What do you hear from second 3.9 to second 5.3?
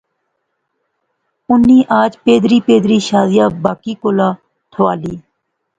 کولا ٹھوالی